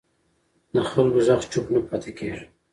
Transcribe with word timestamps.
د 0.73 0.75
خلکو 0.89 1.19
غږ 1.27 1.41
چوپ 1.51 1.65
نه 1.73 1.79
پاتې 1.89 2.11
کېږي 2.17 2.45